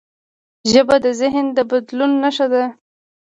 ژبه 0.71 0.95
د 1.05 1.07
ذهن 1.19 1.45
د 1.57 1.59
بدلون 1.69 2.11
نښه 2.23 2.47
ده. 2.53 2.63